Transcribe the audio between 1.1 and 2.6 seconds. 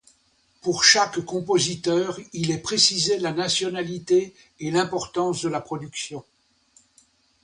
compositeur, il est